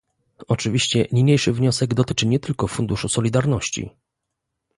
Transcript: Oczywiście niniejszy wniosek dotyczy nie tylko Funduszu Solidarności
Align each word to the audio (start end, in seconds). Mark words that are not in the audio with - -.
Oczywiście 0.47 1.07
niniejszy 1.11 1.53
wniosek 1.53 1.93
dotyczy 1.93 2.27
nie 2.27 2.39
tylko 2.39 2.67
Funduszu 2.67 3.09
Solidarności 3.09 3.89